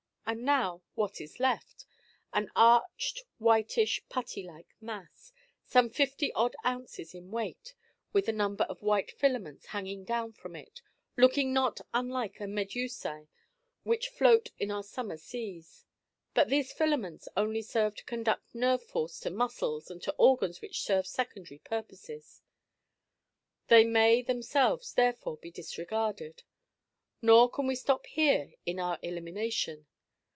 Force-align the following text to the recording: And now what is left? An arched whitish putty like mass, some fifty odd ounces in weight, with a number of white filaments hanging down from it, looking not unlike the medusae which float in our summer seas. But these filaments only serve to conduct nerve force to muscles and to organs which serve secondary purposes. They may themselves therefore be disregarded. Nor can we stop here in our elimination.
And 0.23 0.45
now 0.45 0.81
what 0.95 1.19
is 1.19 1.41
left? 1.41 1.85
An 2.31 2.49
arched 2.55 3.25
whitish 3.37 4.01
putty 4.07 4.41
like 4.43 4.73
mass, 4.79 5.33
some 5.65 5.89
fifty 5.89 6.31
odd 6.31 6.55
ounces 6.63 7.13
in 7.13 7.31
weight, 7.31 7.73
with 8.13 8.29
a 8.29 8.31
number 8.31 8.63
of 8.69 8.81
white 8.81 9.11
filaments 9.11 9.65
hanging 9.65 10.05
down 10.05 10.31
from 10.31 10.55
it, 10.55 10.81
looking 11.17 11.51
not 11.51 11.81
unlike 11.93 12.37
the 12.39 12.47
medusae 12.47 13.27
which 13.83 14.07
float 14.07 14.51
in 14.57 14.71
our 14.71 14.83
summer 14.83 15.17
seas. 15.17 15.83
But 16.33 16.47
these 16.47 16.71
filaments 16.71 17.27
only 17.35 17.61
serve 17.61 17.95
to 17.95 18.05
conduct 18.05 18.55
nerve 18.55 18.81
force 18.83 19.19
to 19.21 19.31
muscles 19.31 19.91
and 19.91 20.01
to 20.03 20.15
organs 20.17 20.61
which 20.61 20.79
serve 20.81 21.07
secondary 21.07 21.59
purposes. 21.59 22.41
They 23.67 23.83
may 23.83 24.21
themselves 24.21 24.93
therefore 24.93 25.35
be 25.35 25.51
disregarded. 25.51 26.43
Nor 27.21 27.51
can 27.51 27.67
we 27.67 27.75
stop 27.75 28.05
here 28.05 28.53
in 28.65 28.79
our 28.79 28.97
elimination. 29.01 29.87